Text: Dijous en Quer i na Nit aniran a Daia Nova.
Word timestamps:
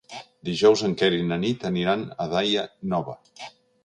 Dijous 0.47 0.81
en 0.87 0.95
Quer 1.01 1.09
i 1.17 1.27
na 1.31 1.37
Nit 1.43 1.65
aniran 1.69 2.05
a 2.25 2.27
Daia 2.31 2.65
Nova. 2.95 3.15